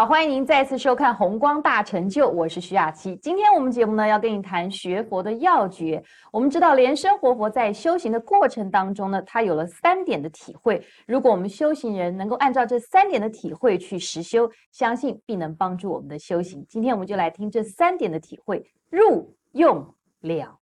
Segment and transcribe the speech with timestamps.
[0.00, 3.14] 好，欢迎您再次收看《红光大成就》，我是徐雅琪。
[3.16, 6.02] 今天我们节目呢要跟你谈学佛的要诀。
[6.32, 10.82] 我们知道莲生活佛在修行的过程当中呢，他有了三点的体会。
[11.06, 16.64] 如果我们修行人能够按照这三点的体会去实修，相信必能帮助我们的修行。
[16.66, 19.86] 今天我们就来听这三点的体会，入用
[20.22, 20.58] 了。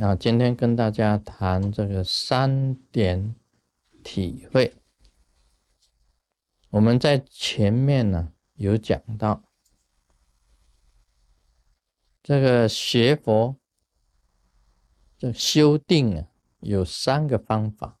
[0.00, 3.34] 啊，今天跟大家谈这个三点
[4.02, 4.74] 体会。
[6.70, 9.44] 我们在前面呢有讲到，
[12.22, 13.56] 这个学佛
[15.18, 16.28] 这修定啊
[16.60, 17.98] 有三个方法，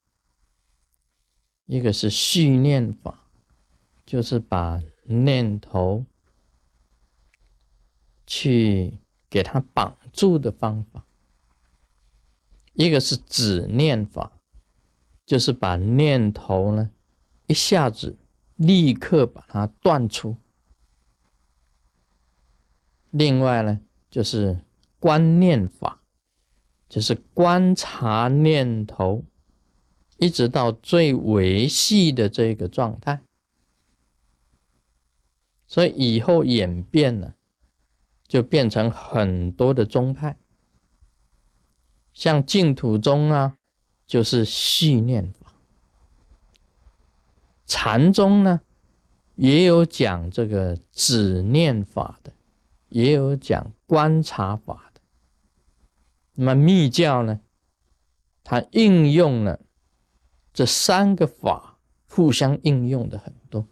[1.66, 3.30] 一个是续念法，
[4.06, 6.06] 就是把念头
[8.26, 8.98] 去
[9.28, 11.04] 给它绑住的方法。
[12.80, 14.32] 一个是止念法，
[15.26, 16.90] 就是把念头呢
[17.46, 18.16] 一下子
[18.56, 20.34] 立刻把它断出。
[23.10, 24.64] 另外呢，就是
[24.98, 26.00] 观念法，
[26.88, 29.26] 就是观察念头，
[30.16, 33.20] 一直到最维系的这个状态。
[35.66, 37.34] 所以以后演变呢，
[38.26, 40.39] 就变成很多的宗派。
[42.12, 43.56] 像净土宗啊，
[44.06, 45.52] 就是续念法；
[47.66, 48.60] 禅宗呢，
[49.36, 52.32] 也有讲这个止念法的，
[52.88, 55.00] 也有讲观察法的。
[56.34, 57.40] 那么密教呢，
[58.42, 59.60] 它应用了
[60.52, 63.66] 这三个法，互相应用的很多。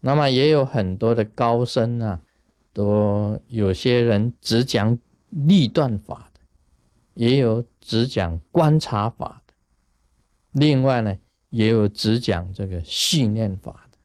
[0.00, 2.20] 那么也有很多的高僧啊，
[2.72, 4.98] 都有些人只讲
[5.30, 6.27] 立断法。
[7.18, 9.52] 也有只讲观察法的，
[10.52, 11.18] 另外呢，
[11.50, 13.98] 也有只讲这个训练法的。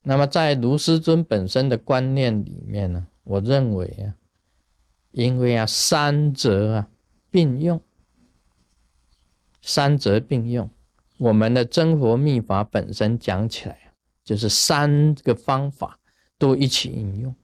[0.00, 4.16] 那么在卢师尊本身的观念里面呢，我认为啊，
[5.10, 6.88] 因为啊三者啊
[7.30, 7.78] 并用，
[9.60, 10.70] 三者并用，
[11.18, 13.92] 我们的真佛密法本身讲起来
[14.24, 15.98] 就是三个方法
[16.38, 17.36] 都一起应用。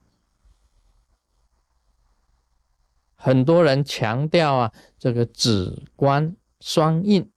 [3.17, 7.29] 很多人强调啊，这个止观双印，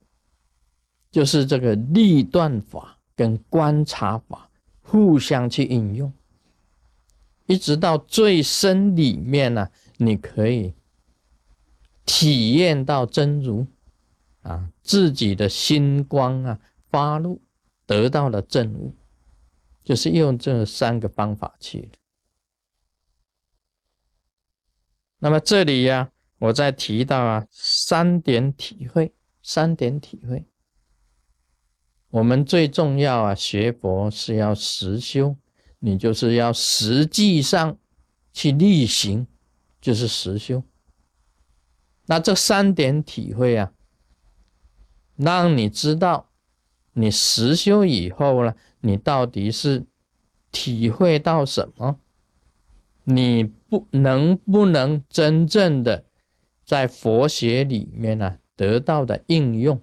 [1.11, 4.51] 就是这个立断法跟观察法
[4.83, 6.13] 互相去应用，
[7.47, 10.75] 一直到最深里面呢，你可以
[12.05, 13.67] 体验到真如
[14.43, 17.41] 啊，自己的心光啊发露，
[17.87, 18.95] 得到了正悟，
[19.83, 21.91] 就是用这三个方法去。
[25.21, 30.47] 那么这里呀，我再提到啊，三点体会，三点体会。
[32.09, 35.37] 我们最重要啊，学佛是要实修，
[35.79, 37.79] 你就是要实际上
[38.33, 39.27] 去例行，
[39.81, 40.63] 就是实修。
[42.07, 43.73] 那这三点体会啊，
[45.17, 46.31] 让你知道，
[46.95, 49.85] 你实修以后呢，你到底是
[50.51, 52.01] 体会到什么？
[53.13, 56.05] 你不能不能真正的
[56.65, 59.81] 在佛学里面呢得到的应用，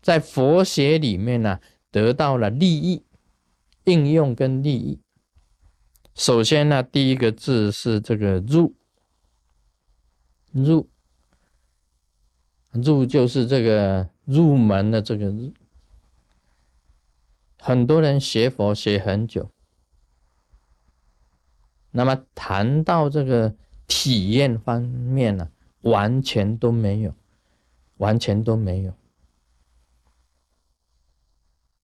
[0.00, 1.60] 在佛学里面呢
[1.90, 3.04] 得到了利益，
[3.84, 5.00] 应用跟利益。
[6.14, 8.74] 首先呢，第一个字是这个入，
[10.52, 10.88] 入，
[12.70, 15.52] 入就是这个入门的这个入。
[17.58, 19.50] 很多人学佛学很久。
[21.96, 23.54] 那么谈到这个
[23.86, 25.48] 体验方面呢，
[25.82, 27.14] 完全都没有，
[27.98, 28.92] 完全都没有。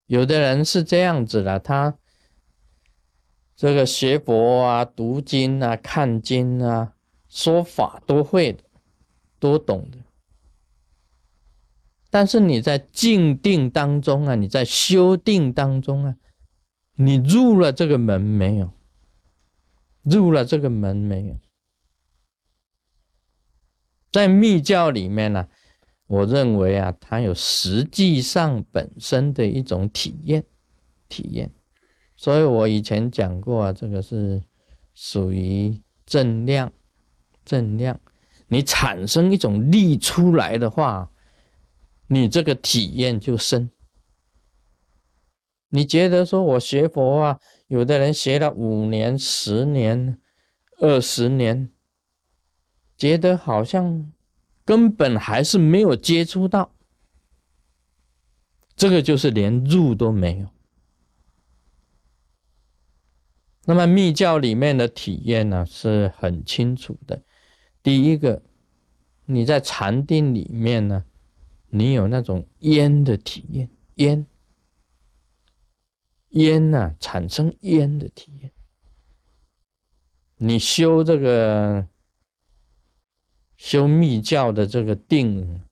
[0.06, 1.96] 有的人是这样子的，他
[3.54, 6.94] 这个学佛啊、读经啊、看经啊、
[7.28, 8.64] 说法都会的，
[9.38, 9.98] 都懂的。
[12.10, 16.16] 但是你在静定当中啊，你在修定当中啊，
[16.96, 18.72] 你入了这个门没有？
[20.02, 21.36] 入了这个门没有？
[24.12, 25.48] 在密教里面呢，
[26.06, 30.44] 我认为啊，它有实际上本身的一种体验，
[31.08, 31.52] 体验。
[32.16, 34.42] 所以我以前讲过啊，这个是
[34.94, 36.72] 属于正量，
[37.44, 38.00] 正量。
[38.48, 41.08] 你产生一种力出来的话，
[42.08, 43.70] 你这个体验就深。
[45.68, 47.40] 你觉得说我学佛啊？
[47.70, 50.18] 有的人学了五年、十年、
[50.80, 51.70] 二十年，
[52.96, 54.10] 觉得好像
[54.64, 56.74] 根本还是没有接触到，
[58.74, 60.48] 这个就是连入都没有。
[63.66, 67.22] 那么密教里面的体验呢是很清楚的。
[67.84, 68.42] 第一个，
[69.26, 71.04] 你在禅定里面呢，
[71.68, 74.26] 你有那种烟的体验，烟，
[76.30, 78.52] 烟呐，产生烟的体验。
[80.36, 81.86] 你修这个
[83.56, 85.62] 修密教的这个定，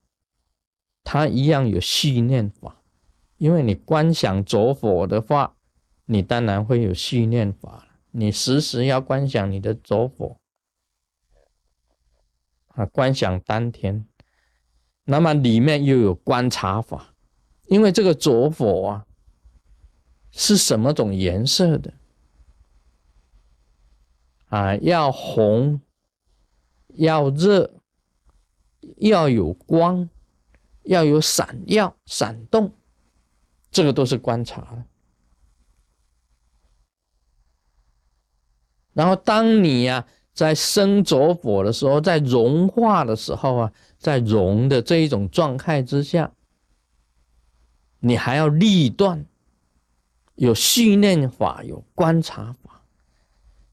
[1.02, 2.82] 它一样有训念法，
[3.36, 5.56] 因为你观想着火的话，
[6.04, 7.84] 你当然会有训念法。
[8.10, 10.38] 你时时要观想你的着火
[12.68, 14.06] 啊，观想丹田，
[15.04, 17.14] 那么里面又有观察法，
[17.66, 19.06] 因为这个着火啊
[20.30, 21.92] 是什么种颜色的？
[24.48, 25.80] 啊，要红，
[26.94, 27.70] 要热，
[28.96, 30.08] 要有光，
[30.84, 32.72] 要有闪耀、闪动，
[33.70, 34.84] 这个都是观察。
[38.94, 46.32] 然后，当你呀在生着火的时候，在融化的时候啊，在融的这一种状态之下，
[48.00, 49.26] 你还要立断，
[50.38, 52.84] 有训练法，有观察法。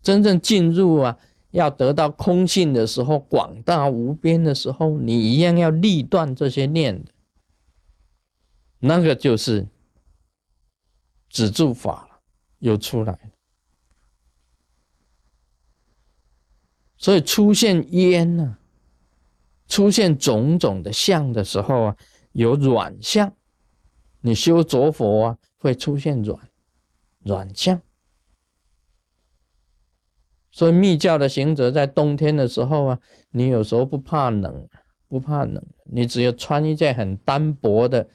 [0.02, 1.18] 真正进入啊，
[1.52, 7.12] 要得到空性的时候，广大无边的时候，你一样要立断这些念的，
[8.80, 9.68] 那个就是
[11.30, 12.20] 止住法了，
[12.60, 13.20] 又出来了。
[16.98, 18.58] 所以出现烟呢，
[19.68, 21.98] 出现种种的相的时候啊，
[22.32, 23.32] 有软相，
[24.22, 26.40] 你修着佛啊，会出现软
[27.26, 27.82] 软相。
[30.52, 33.02] 所以密教的行者在冬天的时候啊，
[33.32, 34.70] 你有时候不怕冷，
[35.10, 38.10] 不怕冷，你只要穿一件很单薄的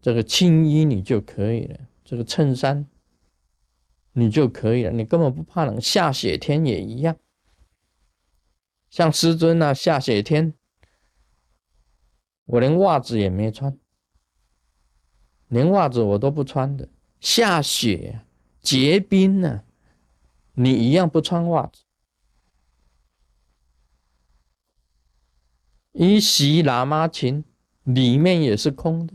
[0.00, 2.86] 这个青衣你就可以了，这个衬衫
[4.12, 5.80] 你就可以了，你根本不怕冷。
[5.80, 7.16] 下雪天也一样，
[8.88, 10.54] 像师尊啊，下雪天
[12.44, 13.76] 我连袜子也没穿，
[15.48, 16.88] 连袜子我都不穿的，
[17.26, 18.20] 下雪
[18.62, 19.64] 结冰呢。
[20.54, 21.82] 你一样不穿袜子，
[25.90, 27.42] 一袭喇嘛裙
[27.82, 29.14] 里面也是空的，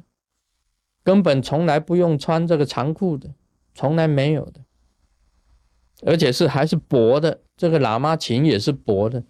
[1.03, 3.33] 根本从来不用穿这个长裤的，
[3.73, 4.59] 从来没有的，
[6.05, 9.23] 而且是还是薄的，这个喇嘛裙也是薄的，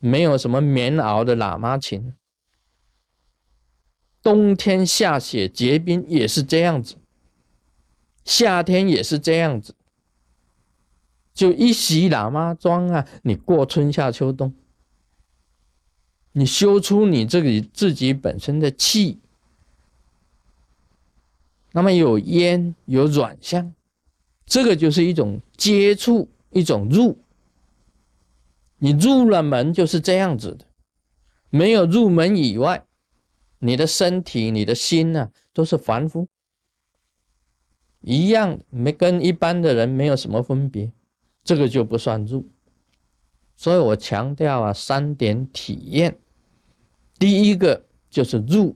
[0.00, 2.12] 没有什么棉袄的喇嘛裙。
[4.20, 6.96] 冬天下雪结冰也是这样子，
[8.24, 9.74] 夏天也是这样子。
[11.32, 14.54] 就一袭喇嘛装啊，你过春夏秋冬，
[16.32, 19.18] 你修出你这个自己本身的气，
[21.72, 23.74] 那么有烟有软香，
[24.46, 27.18] 这个就是一种接触，一种入。
[28.78, 30.66] 你入了门就是这样子的，
[31.50, 32.84] 没有入门以外，
[33.58, 36.28] 你的身体、你的心呢，都是凡夫，
[38.04, 40.92] 一样没跟一般的人没有什么分别。
[41.42, 42.48] 这个就不算入，
[43.54, 46.16] 所以我强调啊，三点体验，
[47.18, 48.74] 第一个就是入。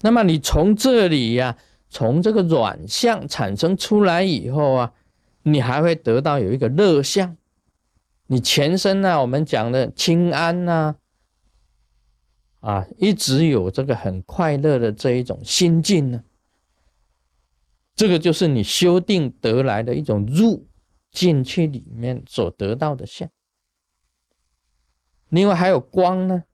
[0.00, 1.58] 那么你从这里呀，
[1.90, 4.92] 从这个软相产生出来以后啊，
[5.42, 7.36] 你还会得到有一个热相，
[8.28, 10.96] 你全身呢，我们讲的清安呐，
[12.62, 16.24] 啊一直有这个很快乐的这一种心境呢。
[17.94, 20.66] 这个就是你修定得来的一种入
[21.10, 23.28] 进去里面所得到的相。
[25.28, 26.44] 另外还有光呢，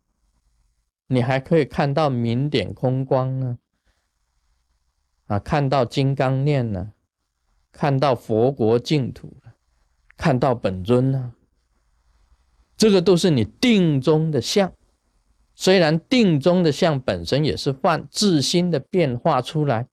[1.06, 3.58] 你还可以看到明点空光呢，
[5.26, 6.92] 啊，看到金刚念呢，
[7.70, 9.36] 看到佛国净土
[10.16, 11.34] 看到本尊呢，
[12.76, 14.72] 这个都是你定中的相。
[15.60, 19.88] 虽然定中的相本身也是换自心的变化出来。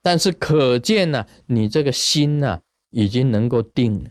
[0.00, 4.10] 但是可见呢，你这个心呢，已经能够定了。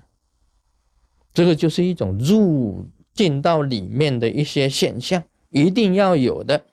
[1.33, 6.65] 这个就是一种入进到里面的一些现象，一定要有的。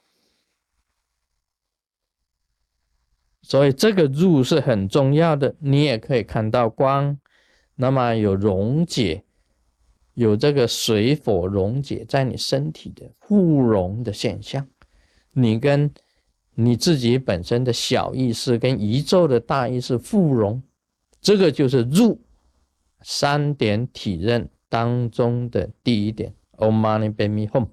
[3.40, 5.54] 所以这个入是很重要的。
[5.60, 7.16] 你也可以看到光，
[7.76, 9.22] 那么有溶解，
[10.16, 14.66] 有这个水火溶解在你身体的互溶的现象，
[15.32, 15.90] 你跟。
[16.58, 20.62] 你自己本身的小意识跟宇宙的大意识互融，
[21.20, 22.18] 这个就是入。
[23.02, 27.66] 三点体认当中的第一点，Om Mani p a m e Hum。